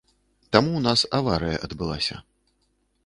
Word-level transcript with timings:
Там 0.55 0.69
у 0.79 0.81
нас 0.87 1.03
аварыя 1.19 1.61
адбылася. 1.67 2.15